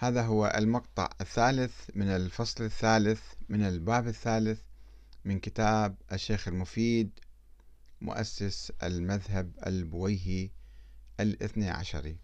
[0.00, 4.60] هذا هو المقطع الثالث من الفصل الثالث من الباب الثالث
[5.24, 7.10] من كتاب الشيخ المفيد
[8.00, 10.50] مؤسس المذهب البويهي
[11.20, 12.18] الاثني عشري.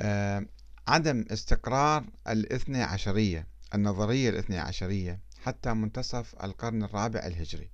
[0.00, 0.46] آه
[0.88, 7.70] عدم استقرار الاثني عشرية النظرية الاثني عشرية حتى منتصف القرن الرابع الهجري.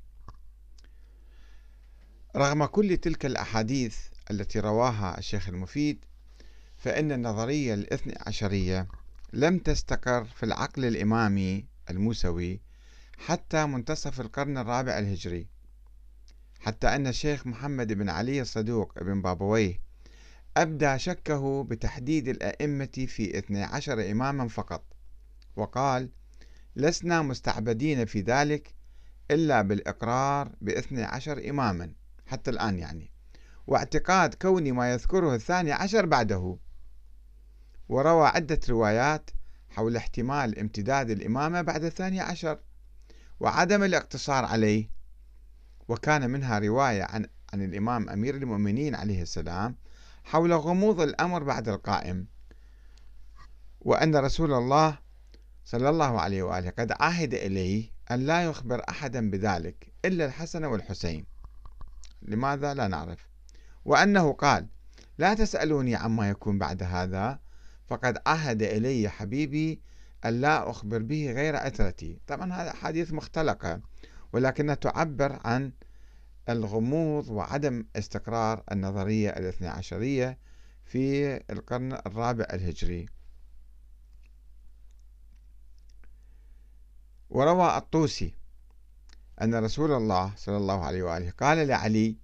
[2.37, 3.98] رغم كل تلك الأحاديث
[4.30, 6.05] التي رواها الشيخ المفيد
[6.87, 8.89] فإن النظرية الاثنى عشرية
[9.32, 12.61] لم تستقر في العقل الإمامي الموسوي
[13.19, 15.47] حتى منتصف القرن الرابع الهجري
[16.61, 19.80] حتى أن الشيخ محمد بن علي الصدوق بن بابويه
[20.56, 24.84] أبدى شكه بتحديد الأئمة في اثني عشر إماما فقط
[25.56, 26.11] وقال
[26.77, 28.75] لسنا مستعبدين في ذلك
[29.30, 31.92] إلا بالإقرار باثني عشر إماما
[32.27, 33.11] حتى الآن يعني
[33.66, 36.59] واعتقاد كون ما يذكره الثاني عشر بعده
[37.89, 39.31] وروى عدة روايات
[39.69, 42.59] حول احتمال امتداد الإمامة بعد الثاني عشر
[43.41, 44.91] وعدم الاقتصار عليه.
[45.89, 49.77] وكان منها رواية عن عن الإمام أمير المؤمنين عليه السلام
[50.25, 52.27] حول غموض الأمر بعد القائم
[53.81, 54.98] وأن رسول الله
[55.65, 61.27] صلى الله عليه وآله قد عهد إليه أن لا يخبر أحدا بذلك إلا الحسن والحسين.
[62.23, 63.28] لماذا؟ لا نعرف.
[63.84, 64.69] وأنه قال
[65.19, 67.39] لا تسألوني عما يكون بعد هذا
[67.89, 69.81] فقد عهد إلي حبيبي
[70.25, 73.81] أن لا أخبر به غير أترتي طبعا هذا حديث مختلقة
[74.33, 75.73] ولكنها تعبر عن
[76.48, 80.39] الغموض وعدم استقرار النظرية الاثنى عشرية
[80.84, 83.06] في القرن الرابع الهجري.
[87.31, 88.34] وروى الطوسي
[89.43, 92.17] أن رسول الله صلى الله عليه وآله قال لعلي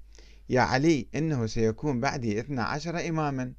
[0.49, 3.53] يا علي إنه سيكون بعدي اثنا عشر إماما.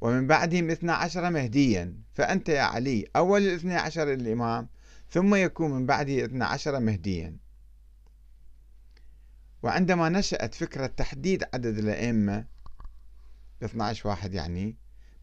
[0.00, 1.94] ومن بعدهم اثنا عشر مهديا.
[2.14, 4.68] فأنت يا علي أول الاثنى عشر الإمام
[5.10, 7.36] ثم يكون من بعده اثنا عشر مهديا.
[9.62, 12.44] وعندما نشأت فكرة تحديد عدد الأئمة
[13.62, 14.76] 12 واحد يعني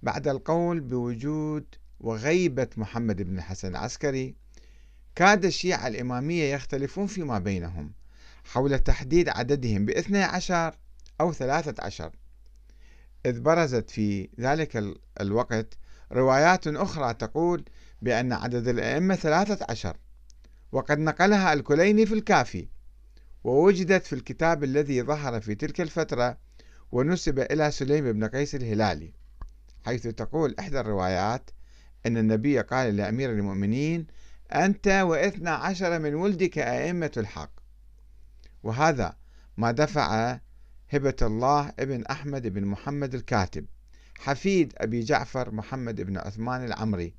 [0.04, 1.66] بعد القول بوجود
[2.00, 4.36] وغيبة محمد بن الحسن العسكري
[5.16, 7.92] كاد الشيعة الإمامية يختلفون فيما بينهم
[8.44, 10.76] حول تحديد عددهم باثني عشر
[11.22, 12.12] أو ثلاثة عشر.
[13.26, 14.84] إذ برزت في ذلك
[15.22, 15.78] الوقت
[16.12, 17.66] روايات أخرى تقول
[18.02, 19.98] بأن عدد الأئمة ثلاثة عشر
[20.72, 22.68] وقد نقلها الكليني في الكافي
[23.44, 26.38] ووجدت في الكتاب الذي ظهر في تلك الفترة
[26.92, 29.14] ونسب إلى سليم بن قيس الهلالي
[29.86, 31.50] حيث تقول إحدى الروايات
[32.06, 34.08] أن النبي قال لأمير المؤمنين
[34.54, 37.52] أنت واثنى عشر من ولدك أئمة الحق.
[38.64, 39.18] وهذا
[39.58, 40.40] ما دفع
[40.90, 43.66] هبة الله ابن أحمد بن محمد الكاتب
[44.20, 47.14] حفيد أبي جعفر محمد بن عثمان العمري.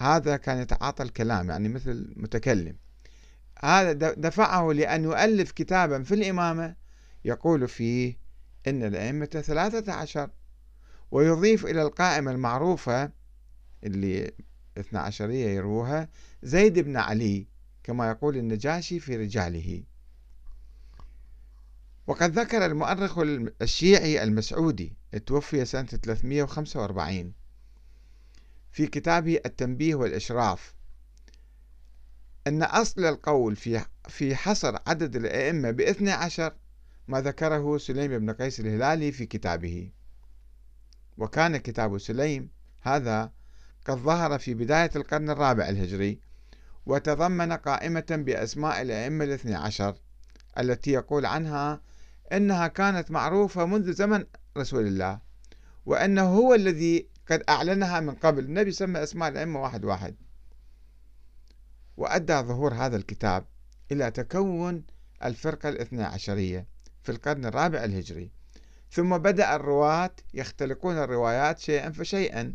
[0.00, 2.76] هذا كان يتعاطى الكلام يعني مثل متكلم
[3.64, 6.76] هذا دفعه لأن يؤلف كتابا في الإمامة
[7.24, 8.16] يقول فيه
[8.66, 10.30] إن الأئمة ثلاثة عشر
[11.10, 13.10] ويضيف إلى القائمة المعروفة
[13.84, 14.32] اللي
[14.78, 16.08] اثنى عشرية يروها
[16.42, 17.46] زيد بن علي
[17.82, 19.82] كما يقول النجاشي في رجاله.
[22.10, 23.18] وقد ذكر المؤرخ
[23.62, 27.32] الشيعي المسعودي توفي سنة 345
[28.72, 30.74] في كتابه التنبيه والإشراف
[32.46, 36.54] أن أصل القول في في حصر عدد الأئمة باثني عشر
[37.08, 39.90] ما ذكره سليم بن قيس الهلالي في كتابه.
[41.18, 42.48] وكان كتاب سليم
[42.80, 43.32] هذا
[43.84, 46.20] قد ظهر في بداية القرن الرابع الهجري
[46.86, 49.96] وتضمن قائمة بأسماء الأئمة الاثني عشر
[50.58, 51.89] التي يقول عنها
[52.32, 54.24] أنها كانت معروفة منذ زمن
[54.56, 55.20] رسول الله
[55.86, 58.44] وأنه هو الذي قد أعلنها من قبل.
[58.44, 60.14] النبي سمى أسماء الأئمة واحد واحد.
[61.96, 63.44] وأدى ظهور هذا الكتاب
[63.92, 64.84] إلى تكون
[65.24, 66.66] الفرقة الاثنى عشرية
[67.02, 68.30] في القرن الرابع الهجري.
[68.90, 72.54] ثم بدأ الرواة يختلقون الروايات شيئا فشيئا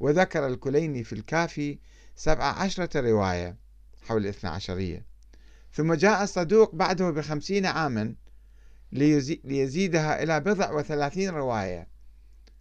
[0.00, 1.78] وذكر الكليني في الكافي
[2.16, 3.56] سبع عشرة رواية
[4.02, 5.06] حول الاثنى عشرية.
[5.72, 8.14] ثم جاء الصدوق بعده بخمسين عاما
[8.94, 11.88] ليزيدها إلى بضع وثلاثين رواية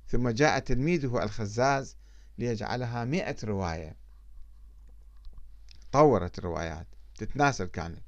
[0.08, 1.98] ثم جاء تلميذه الخزاز
[2.38, 3.96] ليجعلها مئة رواية.
[5.92, 6.88] طورت الروايات
[7.18, 8.04] تتناسل كانت.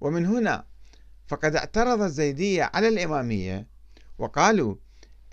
[0.00, 0.66] ومن هنا
[1.26, 3.66] فقد اعترض الزيدية على الإمامية
[4.18, 4.74] وقالوا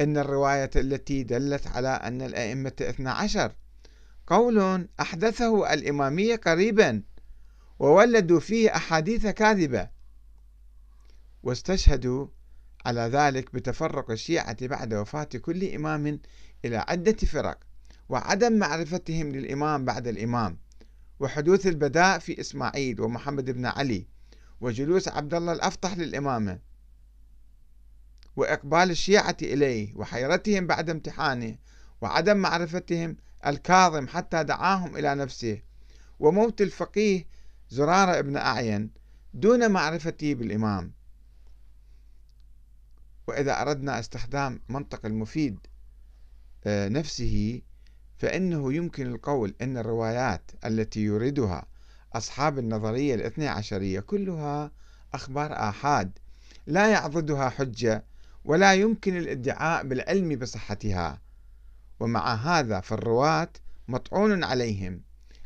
[0.02, 3.56] إن الرواية التي دلت على أن الأئمة اثنا عشر
[4.28, 7.04] قول أحدثه الإمامية قريبا
[7.80, 9.90] وولدوا فيه أحاديث كاذبة.
[11.44, 12.28] واستشهدوا
[12.86, 16.19] على ذلك بتفرق الشيعة بعد وفاة كل إمام
[16.66, 17.60] إلى عدة فرق
[18.10, 20.57] وعدم معرفتهم للإمام بعد الإمام
[21.19, 24.07] وحدوث البداء في إسماعيل ومحمد بن علي
[24.62, 26.60] وجلوس عبد الله الأفطح للإمامة
[28.36, 31.57] وإقبال الشيعة إليه وحيرتهم بعد امتحانه
[32.01, 35.62] وعدم معرفتهم الكاظم حتى دعاهم إلى نفسه
[36.19, 37.25] وموت الفقيه
[37.69, 38.90] زرارة ابن أعين
[39.34, 40.92] دون معرفته بالإمام.
[43.28, 45.60] وإذا أردنا استخدام منطق المفيد
[46.66, 47.62] آه، نفسه
[48.18, 51.66] فإنه يمكن القول أن الروايات التي يوردها
[52.14, 54.72] أصحاب النظرية الاثنى عشرية كلها
[55.14, 56.20] أخبار آحاد
[56.68, 58.06] لا يعضدها حجة
[58.46, 61.22] ولا يمكن الادعاء بالعلم بصحتها.
[62.00, 63.50] ومع هذا فالرواة
[63.88, 65.02] مطعون عليهم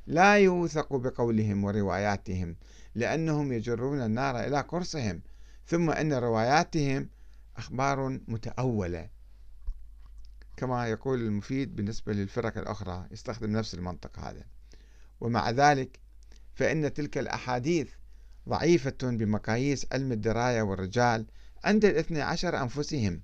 [0.08, 2.56] لا يوثق بقولهم ورواياتهم
[2.96, 5.22] لأنهم يجرون النار إلى قرصهم
[5.66, 7.10] ثم أن رواياتهم
[7.58, 9.10] أخبار متأولة.
[10.58, 14.44] كما يقول المفيد بالنسبة للفرق الأخرى يستخدم نفس المنطق هذا.
[15.22, 16.00] ومع ذلك
[16.56, 17.90] فإن تلك الأحاديث
[18.50, 21.26] ضعيفة بمقاييس علم الدراية والرجال
[21.64, 23.22] عند الاثني عشر أنفسهم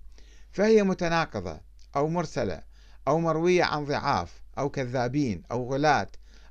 [0.52, 1.62] فهي متناقضة
[1.96, 2.62] أو مرسلة
[3.08, 6.08] أو مروية عن ضعاف أو كذابين أو غلاة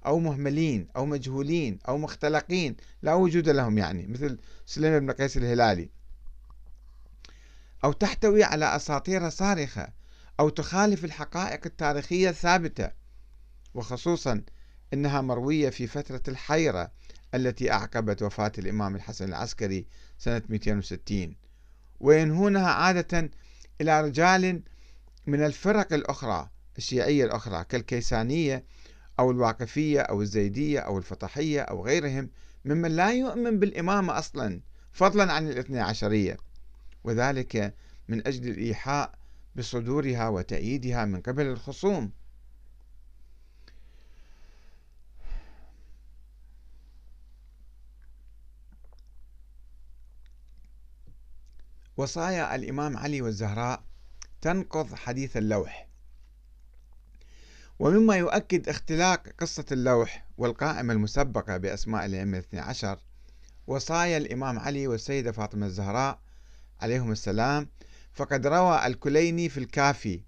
[0.06, 2.76] أو مهملين أو مجهولين أو مختلقين.
[3.02, 5.90] لا وجود لهم يعني مثل سليم بن قيس الهلالي.
[7.84, 9.88] أو تحتوي على أساطير صارخة
[10.40, 12.90] أو تخالف الحقائق التاريخية الثابتة
[13.74, 14.42] وخصوصا
[14.92, 16.92] أنها مروية في فترة الحيرة
[17.34, 19.86] التي أعقبت وفاة الإمام الحسن العسكري
[20.18, 21.36] سنة 260
[22.00, 23.30] وينهونها عادة
[23.80, 24.62] إلى رجال
[25.26, 28.64] من الفرق الأخرى الشيعية الأخرى كالكيسانية
[29.18, 32.30] أو الواقفية أو الزيدية أو الفطحية أو غيرهم
[32.64, 34.60] ممن لا يؤمن بالإمامة أصلا
[34.92, 36.36] فضلا عن الاثنى عشرية.
[37.04, 37.74] وذلك
[38.08, 39.18] من أجل الإيحاء
[39.56, 42.10] بصدورها وتأييدها من قبل الخصوم.
[51.96, 53.82] وصايا الإمام علي والزهراء
[54.40, 55.88] تنقض حديث اللوح.
[57.78, 62.98] ومما يؤكد اختلاق قصة اللوح والقائمة المسبقة بأسماء الأئمة الاثني عشر
[63.66, 66.18] وصايا الإمام علي والسيدة فاطمة الزهراء
[66.82, 67.68] عليهم السلام.
[68.12, 70.22] فقد روى الكليني في الكافي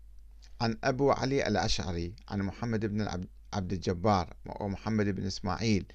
[0.60, 5.86] عن أبو علي الأشعري عن محمد بن عبد الجبار ومحمد بن إسماعيل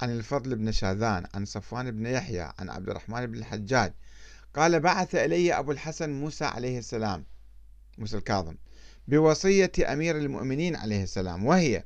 [0.00, 3.92] عن الفضل بن شاذان عن صفوان بن يحيى عن عبد الرحمن بن الحجاج.
[4.54, 7.24] قال بعث إلي أبو الحسن موسى عليه السلام
[7.98, 8.54] موسى الكاظم
[9.08, 11.84] بوصية أمير المؤمنين عليه السلام وهي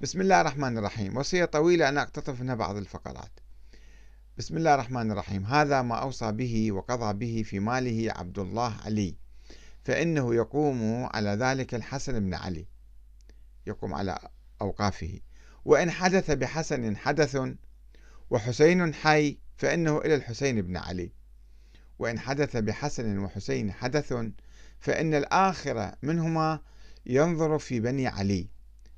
[0.00, 3.30] بسم الله الرحمن الرحيم وصية طويلة أنا أقتطف منها بعض الفقرات.
[4.40, 5.44] بسم الله الرحمن الرحيم.
[5.44, 9.14] هذا ما أوصى به وقضى به في ماله عبد الله علي
[9.84, 12.66] فإنه يقوم على ذلك الحسن بن علي
[13.66, 14.18] يقوم على
[14.62, 15.20] أوقافه.
[15.64, 17.38] وإن حدث بحسن حدث
[18.30, 21.12] وحسين حي فإنه إلى الحسين بن علي.
[21.98, 24.14] وإن حدث بحسن وحسين حدث
[24.80, 26.60] فإن الآخر منهما
[27.06, 28.48] ينظر في بني علي.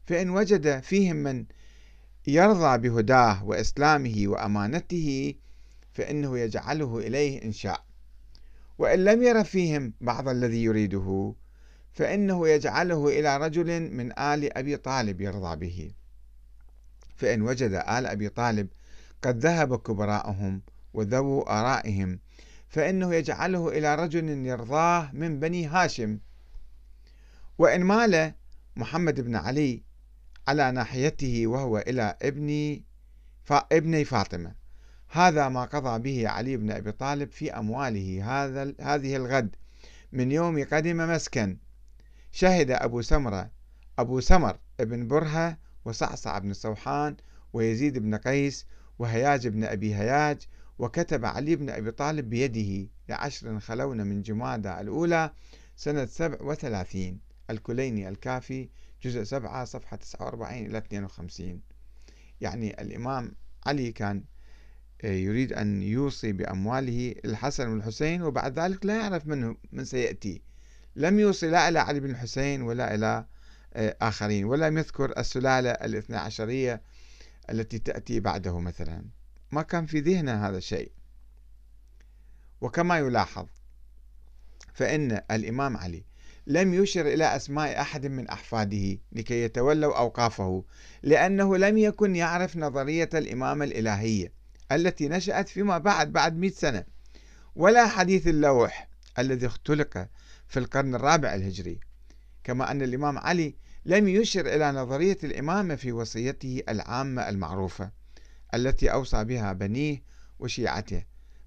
[0.07, 1.47] فإن وجد فيهم من
[2.27, 5.35] يرضى بهداه وإسلامه وأمانته
[5.93, 7.85] فإنه يجعله إليه إن شاء.
[8.79, 11.35] وإن لم ير فيهم بعض الذي يريده
[11.93, 15.91] فإنه يجعله إلى رجل من آل أبي طالب يرضى به.
[17.17, 18.69] فإن وجد آل أبي طالب
[19.23, 20.63] قد ذهب كبراءهم
[20.95, 22.19] وذووا آرائهم
[22.69, 26.19] فإنه يجعله إلى رجل يرضاه من بني هاشم.
[27.59, 28.35] وإن مال
[28.77, 29.83] محمد بن علي
[30.49, 32.81] على ناحيته وهو إلى ابن
[33.51, 34.55] ابني فاطمة.
[35.09, 39.57] هذا ما قضى به علي بن أبي طالب في أمواله هذا هذه الغد.
[40.13, 41.57] من يوم قدم مسكن
[42.33, 43.51] شهد أبو سمرة
[43.99, 47.17] أبو سمر ابن برهة وصعصع بن سوحان
[47.53, 48.67] ويزيد بن قيس
[48.99, 50.47] وهياج بن أبي هياج
[50.79, 55.33] وكتب علي بن أبي طالب بيده لعشر خلون من جمادى الأولى
[55.77, 57.21] سنة سبع وثلاثين
[57.51, 58.69] الكليني الكافي
[59.03, 61.61] جزء سبعة صفحة 49 إلى 52
[62.41, 63.35] يعني الإمام
[63.67, 64.25] علي كان
[65.05, 70.43] آه، يريد أن يوصي بأمواله الحسن والحسين وبعد ذلك لا يعرف منه من سيأتي.
[70.97, 73.27] لم يوصي لا إلى علي بن الحسين ولا إلى
[73.75, 76.83] آه، آخرين ولم يذكر السلالة الاثنى عشرية
[77.51, 79.05] التي تأتي بعده مثلا.
[79.53, 80.93] ما كان في ذهنه هذا الشيء.
[82.61, 83.47] وكما يلاحظ
[84.75, 86.05] فإن الإمام علي
[86.47, 90.65] لم يشر إلى أسماء أحد من أحفاده لكي يتولوا أوقافه
[91.03, 94.33] لأنه لم يكن يعرف نظرية الإمامة الإلهية
[94.73, 96.85] التي نشأت فيما بعد بعد مئة سنة.
[97.55, 100.09] ولا حديث اللوح الذي اختلق
[100.49, 101.81] في القرن الرابع الهجري.
[102.45, 103.57] كما أن الإمام علي
[103.87, 107.91] لم يشر إلى نظرية الإمامة في وصيته العامة المعروفة
[108.55, 110.03] التي أوصى بها بنيه
[110.39, 111.05] وشيعته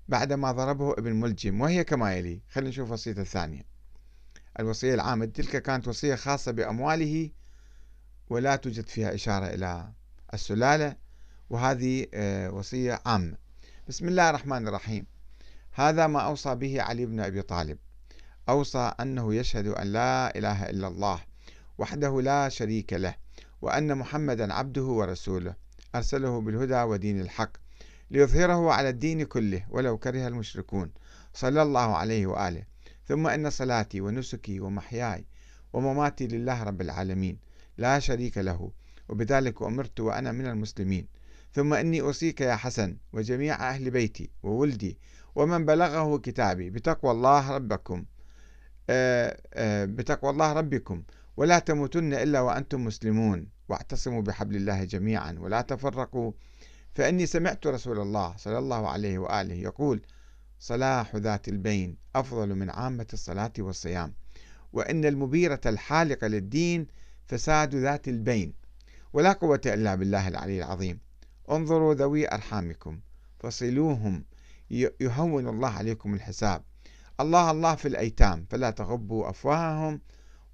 [0.08, 2.42] بعدما ضربه ابن ملجم وهي كما يلي.
[2.50, 3.75] خلينا نشوف وصيته الثانية.
[4.60, 7.30] الوصية العامة تلك كانت وصية خاصة بأمواله
[8.30, 9.92] ولا توجد فيها إشارة إلى
[10.34, 10.96] السلالة
[11.50, 13.38] وهذه آه، وصية عامة.
[13.88, 15.06] بسم الله الرحمن الرحيم.
[15.72, 17.78] هذا ما أوصى به علي بن أبي طالب.
[18.50, 21.22] أوصى أنه يشهد أن لا إله إلا الله
[21.78, 23.16] وحده لا شريك له
[23.62, 25.56] وأن محمدا عبده ورسوله.
[25.96, 27.52] أرسله بالهدى ودين الحق
[28.12, 30.92] ليظهره على الدين كله ولو كره المشركون.
[31.34, 32.75] صلى الله عليه وآله.
[33.08, 35.26] ثم إن صلاتي ونسكي ومحياي
[35.74, 37.38] ومماتي لله رب العالمين
[37.78, 38.72] لا شريك له
[39.10, 41.08] وبذلك أمرت وأنا من المسلمين.
[41.54, 44.98] ثم إني أوصيك يا حسن وجميع أهل بيتي وولدي
[45.36, 48.06] ومن بلغه كتابي بتقوى الله ربكم
[48.90, 51.04] آه، آه، بتقوى الله ربكم.
[51.38, 56.32] ولا تموتن إلا وأنتم مسلمون واعتصموا بحبل الله جميعا ولا تفرقوا.
[56.96, 60.02] فإني سمعت رسول الله صلى الله عليه وآله يقول
[60.60, 64.14] صلاح ذات البين أفضل من عامة الصلاة والصيام
[64.74, 66.88] وإن المبيرة الحالقة للدين
[67.28, 68.54] فساد ذات البين
[69.14, 71.00] ولا قوة إلا بالله العلي العظيم.
[71.52, 73.00] انظروا ذوي أرحامكم
[73.40, 74.26] فصلوهم
[75.02, 76.64] يهون الله عليكم الحساب.
[77.20, 80.02] الله الله في الأيتام فلا تغبوا أفواههم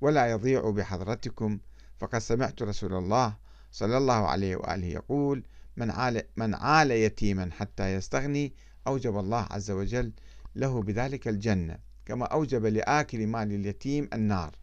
[0.01, 1.59] ولا يضيعوا بحضرتكم.
[1.99, 3.37] فقد سمعت رسول الله
[3.71, 5.43] صلى الله عليه وآله يقول
[5.77, 8.53] من عال, من عال يتيما حتى يستغني
[8.87, 10.11] أوجب الله عز وجل
[10.55, 14.55] له بذلك الجنة كما أوجب لآكل مال اليتيم النار.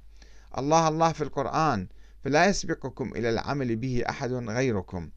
[0.58, 1.88] الله الله في القرآن
[2.24, 5.10] فلا يسبقكم إلى العمل به أحد غيركم.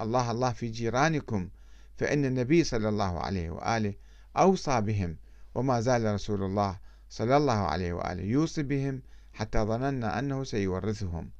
[0.00, 1.48] الله الله في جيرانكم
[1.96, 3.94] فإن النبي صلى الله عليه وآله
[4.36, 5.16] أوصى بهم
[5.54, 11.30] وما زال رسول الله صلى الله عليه وآله يوصي بهم حتى ظننا أنه سيورثهم.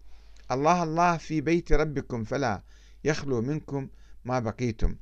[0.51, 2.63] الله الله في بيت ربكم فلا
[3.05, 3.89] يخلو منكم
[4.25, 4.97] ما بقيتم.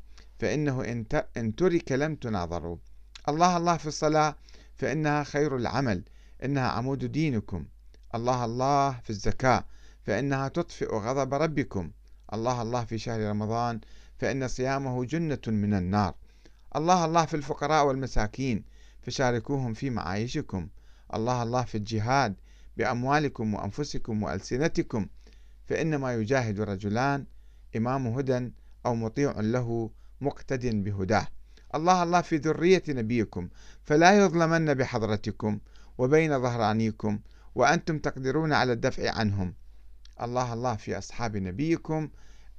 [0.44, 2.76] فإنه إن ترك لم تناظروا.
[3.28, 4.36] الله الله في الصلاة
[4.76, 6.04] فإنها خير العمل
[6.44, 7.66] إنها عمود دينكم.
[8.14, 9.64] الله الله في الزكاة
[10.02, 11.90] فإنها تطفئ غضب ربكم.
[12.32, 13.80] الله الله في شهر رمضان
[14.18, 16.14] فإن صيامه جنة من النار.
[16.76, 18.64] الله الله في الفقراء والمساكين
[19.02, 20.68] فشاركوهم في معايشكم.
[21.14, 22.34] الله الله في الجهاد
[22.76, 25.06] بأموالكم وأنفسكم وألسنتكم.
[25.66, 27.26] فإنما يجاهد رجلان
[27.76, 28.52] إمام هدى
[28.86, 29.90] أو مطيع له
[30.21, 31.26] مقتد بهداه.
[31.75, 33.49] الله الله في ذرية نبيكم
[33.83, 35.59] فلا يظلمن بحضرتكم
[35.99, 37.21] وبين ظهرانيكم
[37.54, 39.54] وأنتم تقدرون على الدفع عنهم.
[40.23, 42.09] الله الله في أصحاب نبيكم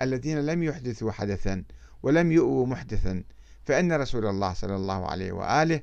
[0.02, 1.64] الذين لم يحدثوا حدثا
[2.04, 3.24] ولم يؤوا محدثا
[3.64, 5.82] فإن رسول الله صلى الله عليه وآله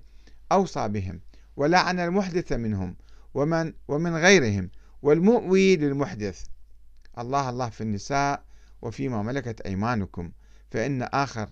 [0.53, 1.21] أوصى بهم
[1.57, 2.97] ولعن المحدث منهم
[3.35, 4.71] ومن ومن غيرهم
[5.03, 6.45] والمؤوي للمحدث.
[7.19, 8.45] الله الله في النساء
[8.83, 10.33] وفيما ملكت أيمانكم
[10.71, 11.49] فإن آخر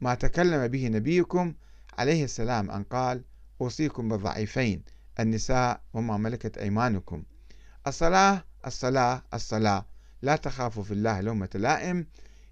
[0.00, 1.54] ما تكلم به نبيكم
[1.98, 3.24] عليه السلام أن قال
[3.60, 4.82] أوصيكم بالضعيفين
[5.20, 7.22] النساء وما ملكت أيمانكم.
[7.86, 9.86] الصلاة الصلاة الصلاة.
[10.22, 12.06] لا تخافوا في الله لومة لائم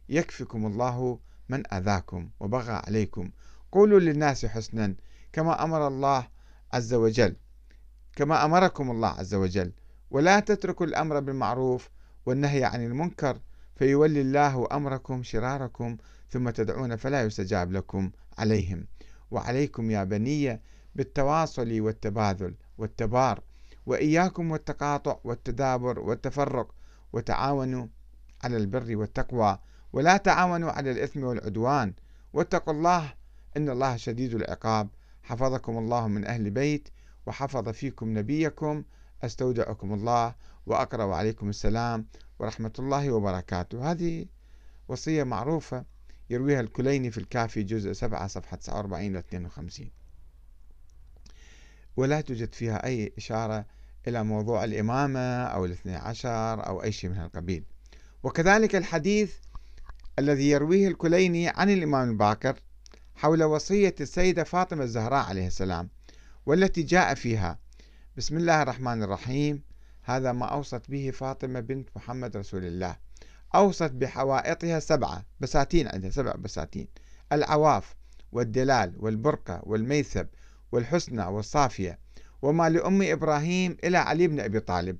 [0.08, 3.30] يكفكم الله من أذاكم وبغى عليكم.
[3.72, 4.94] قولوا للناس حسنا
[5.32, 6.28] كما أمر الله
[6.72, 7.36] عز وجل
[8.16, 9.72] كما أمركم الله عز وجل.
[10.10, 11.90] ولا تتركوا الأمر بالمعروف
[12.26, 13.38] والنهي عن المنكر
[13.76, 15.96] فيولي الله أمركم شراركم
[16.30, 18.86] ثم تدعون فلا يستجاب لكم عليهم.
[19.30, 20.60] وعليكم يا بني
[20.94, 23.42] بالتواصل والتباذل والتبار
[23.86, 26.74] وإياكم والتقاطع والتدابر والتفرق
[27.12, 27.86] وتعاونوا
[28.44, 29.58] على البر والتقوى
[29.92, 31.94] ولا تعاونوا على الإثم والعدوان.
[32.32, 33.14] واتقوا الله
[33.56, 34.88] إن الله شديد العقاب.
[35.22, 36.88] حفظكم الله من أهل بيت
[37.26, 38.84] وحفظ فيكم نبيكم.
[39.24, 40.34] أستودعكم الله
[40.66, 42.06] وأقرأ عليكم السلام
[42.38, 43.90] ورحمة الله وبركاته.
[43.90, 44.26] هذه
[44.88, 45.84] وصية معروفة
[46.30, 49.90] يرويها الكليني في الكافي جزء 7 صفحة 49 ل 52
[51.96, 53.66] ولا توجد فيها أي إشارة
[54.08, 57.64] إلى موضوع الإمامة أو الاثني عشر أو أي شيء من هالقبيل.
[58.22, 59.34] وكذلك الحديث
[60.18, 62.60] الذي يرويه الكليني عن الإمام الباكر
[63.14, 65.88] حول وصية السيدة فاطمة الزهراء عليه السلام
[66.46, 67.58] والتي جاء فيها
[68.16, 69.62] بسم الله الرحمن الرحيم
[70.02, 72.96] هذا ما أوصت به فاطمة بنت محمد رسول الله
[73.56, 76.88] أوصت بحوائطها سبعة بساتين عندها سبع بساتين.
[77.32, 77.94] العواف
[78.32, 80.26] والدلال والبرقة والميثب
[80.72, 81.98] والحسنى والصافية.
[82.42, 84.98] وما لأم إبراهيم إلى علي بن أبي طالب.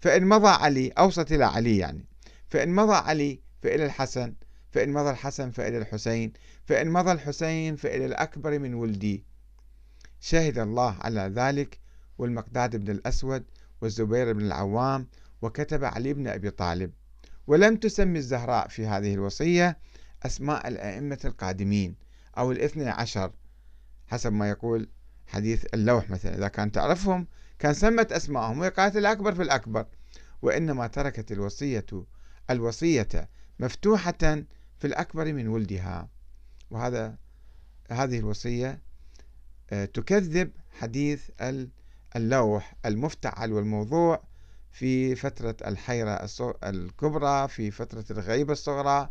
[0.00, 2.06] فإن مضى علي أوصت إلى علي يعني.
[2.48, 4.34] فإن مضى علي فإلى الحسن.
[4.70, 6.32] فإن مضى الحسن فإلى الحسين.
[6.64, 9.24] فإن مضى الحسين فإلى الأكبر من ولدي.
[10.20, 11.78] شهد الله على ذلك
[12.18, 13.44] والمقداد بن الأسود
[13.80, 15.06] والزبير بن العوام
[15.42, 16.92] وكتب علي بن أبي طالب.
[17.48, 19.78] ولم تسمي الزهراء في هذه الوصية
[20.22, 21.96] أسماء الأئمة القادمين
[22.38, 23.32] أو الاثنى عشر
[24.06, 24.88] حسب ما يقول
[25.26, 26.34] حديث اللوح مثلا.
[26.34, 27.26] إذا كان تعرفهم
[27.58, 29.86] كان سمت أسماءهم وقالت الأكبر في الأكبر.
[30.42, 31.86] وإنما تركت الوصية
[32.50, 33.28] الوصية
[33.58, 34.44] مفتوحة
[34.78, 36.08] في الأكبر من ولدها.
[36.70, 37.16] وهذا
[37.90, 38.82] هذه الوصية
[39.70, 41.30] آه، تكذب حديث
[42.16, 44.27] اللوح المفتعل والموضوع
[44.78, 46.28] في فترة الحيرة
[46.64, 49.10] الكبرى في فترة الغيبة الصغرى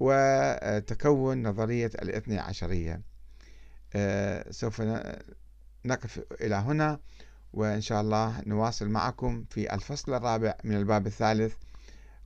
[0.00, 3.02] وتكون نظرية الاثني عشرية.
[3.94, 4.82] آه، سوف
[5.84, 7.00] نقف إلى هنا
[7.52, 11.54] وإن شاء الله نواصل معكم في الفصل الرابع من الباب الثالث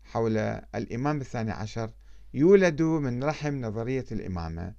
[0.05, 0.37] حول
[0.75, 1.91] الإمام الثاني عشر.
[2.35, 4.75] يولد من رحم نظرية الإمامة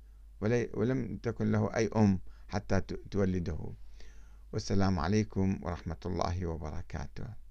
[0.73, 3.73] ولم تكن له أي أم حتى تولده.
[4.53, 7.46] والسلام عليكم ورحمة الله وبركاته.